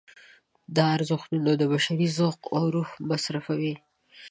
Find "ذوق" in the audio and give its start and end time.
2.17-2.39